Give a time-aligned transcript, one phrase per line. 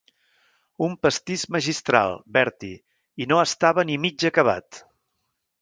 [0.85, 2.81] Un pastís magistral, Bertie,
[3.25, 4.85] i no estava ni mig acabat.